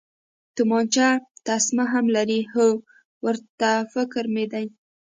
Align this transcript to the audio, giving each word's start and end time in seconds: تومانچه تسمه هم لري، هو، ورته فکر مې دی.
تومانچه 0.55 1.07
تسمه 1.47 1.85
هم 1.93 2.05
لري، 2.15 2.39
هو، 2.53 2.67
ورته 3.25 3.69
فکر 3.93 4.23
مې 4.33 4.45
دی. 4.53 4.65